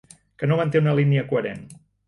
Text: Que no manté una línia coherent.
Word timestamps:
Que 0.43 0.49
no 0.51 0.57
manté 0.61 0.81
una 0.85 0.97
línia 1.01 1.27
coherent. 1.35 1.65